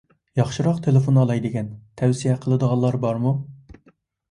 [0.39, 1.69] ياخشىراق تېلېفون ئالاي دېگەن.
[2.03, 3.37] تەۋسىيە قىلىدىغانلار بارمۇ؟